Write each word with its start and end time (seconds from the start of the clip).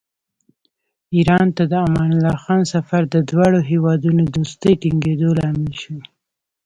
ایران 1.15 1.47
ته 1.57 1.63
د 1.71 1.73
امان 1.87 2.09
الله 2.15 2.35
خان 2.43 2.61
سفر 2.73 3.01
د 3.07 3.15
دواړو 3.29 3.59
هېوادونو 3.69 4.23
دوستۍ 4.35 4.73
ټینګېدو 4.81 5.29
لامل 5.39 5.73
شو. 5.81 5.95